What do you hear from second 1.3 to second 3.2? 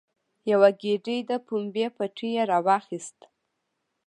پمبې پټی یې راواخیست.